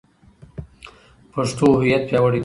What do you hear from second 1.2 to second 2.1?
پښتو هویت